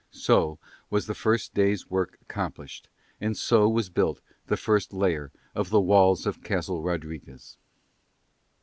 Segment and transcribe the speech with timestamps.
[0.09, 0.57] So
[0.89, 5.79] was the first day's work accomplished and so was built the first layer of the
[5.79, 7.59] walls of Castle Rodriguez.